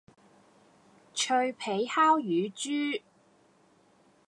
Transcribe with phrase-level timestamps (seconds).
[1.13, 2.21] 脆皮烤乳
[2.55, 3.03] 豬